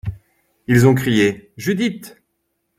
Ils 0.65 0.87
ont 0.87 0.95
crié: 0.95 1.51
Judith! 1.57 2.17